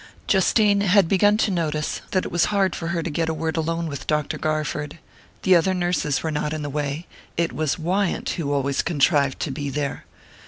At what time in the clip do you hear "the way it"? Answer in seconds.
6.63-7.53